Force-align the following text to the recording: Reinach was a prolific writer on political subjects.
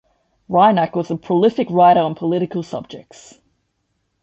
Reinach 0.49 0.95
was 0.95 1.11
a 1.11 1.15
prolific 1.15 1.67
writer 1.69 1.99
on 1.99 2.15
political 2.15 2.63
subjects. 2.63 3.39